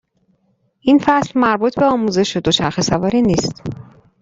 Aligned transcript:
این 0.81 0.99
فصل 1.03 1.39
مربوط 1.39 1.75
به 1.75 1.85
آموزش 1.85 2.37
دوچرخه 2.37 2.81
سواری 2.81 3.21
نیست. 3.21 3.61